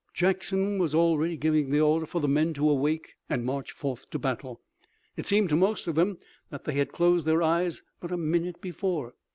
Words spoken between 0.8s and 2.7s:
already giving the order for the men to